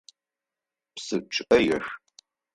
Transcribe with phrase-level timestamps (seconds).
[0.93, 1.95] Псы чъыӏэ ешъу!